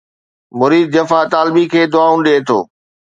[0.59, 2.59] مريد جفا طالبي کي دعائون ڏئي ٿو